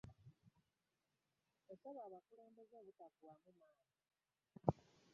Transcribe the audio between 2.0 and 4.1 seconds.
abakulembeze obutagwaamu maanyi.